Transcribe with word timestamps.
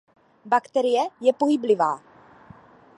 Bakterie 0.45 1.07
je 1.21 1.33
pohyblivá. 1.33 1.99